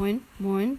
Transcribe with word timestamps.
Moin, 0.00 0.78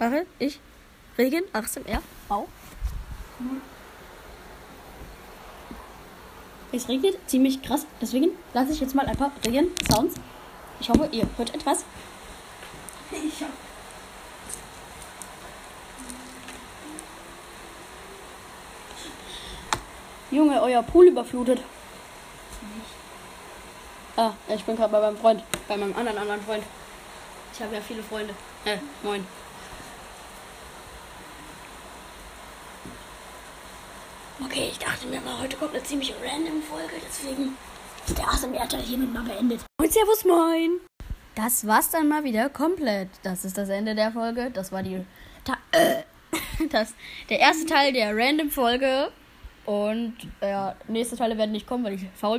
mache 0.00 0.26
ich 0.38 0.58
Regen 1.16 1.44
ASMR. 1.52 2.02
Bau. 2.28 2.48
Es 6.72 6.88
regnet 6.88 7.18
ziemlich 7.28 7.62
krass, 7.62 7.86
deswegen 8.00 8.30
lasse 8.54 8.72
ich 8.72 8.80
jetzt 8.80 8.94
mal 8.94 9.06
ein 9.06 9.16
paar 9.16 9.32
Regen-Sounds. 9.44 10.14
Ich 10.80 10.88
hoffe, 10.88 11.08
ihr 11.12 11.28
hört 11.36 11.54
etwas. 11.54 11.84
Ich 13.10 13.44
Junge, 20.30 20.62
euer 20.62 20.82
Pool 20.82 21.08
überflutet. 21.08 21.60
Ah, 24.16 24.32
ich 24.48 24.64
bin 24.64 24.76
gerade 24.76 24.92
bei 24.92 25.00
meinem 25.00 25.16
Freund. 25.16 25.42
Bei 25.66 25.76
meinem 25.76 25.96
anderen 25.96 26.18
anderen 26.18 26.40
Freund. 26.42 26.62
Ich 27.52 27.60
habe 27.60 27.74
ja 27.74 27.80
viele 27.80 28.02
Freunde. 28.02 28.32
Äh, 28.64 28.78
moin. 29.02 29.26
Okay, 34.42 34.68
ich 34.70 34.78
dachte 34.78 35.06
mir 35.06 35.20
mal, 35.20 35.38
heute 35.38 35.56
kommt 35.56 35.74
eine 35.74 35.82
ziemlich 35.82 36.14
random 36.24 36.62
Folge, 36.62 36.94
deswegen 37.06 37.56
ist 38.06 38.16
der 38.16 38.26
ASMR-Teil 38.26 38.80
hiermit 38.80 39.12
mal 39.12 39.22
beendet. 39.22 39.60
Moin, 39.78 39.90
Servus, 39.90 40.24
moin! 40.24 40.80
Das 41.34 41.66
war's 41.66 41.90
dann 41.90 42.08
mal 42.08 42.24
wieder 42.24 42.48
komplett. 42.48 43.08
Das 43.22 43.44
ist 43.44 43.58
das 43.58 43.68
Ende 43.68 43.94
der 43.94 44.12
Folge. 44.12 44.50
Das 44.50 44.72
war 44.72 44.82
die. 44.82 45.04
Ta 45.44 45.58
äh, 45.72 46.02
das, 46.70 46.94
der 47.28 47.38
erste 47.38 47.66
Teil 47.66 47.92
der 47.92 48.16
Random-Folge. 48.16 49.12
Und 49.66 50.16
ja, 50.40 50.74
nächste 50.88 51.16
Teile 51.16 51.36
werden 51.36 51.52
nicht 51.52 51.66
kommen, 51.66 51.84
weil 51.84 51.94
ich 51.94 52.06
faul 52.14 52.38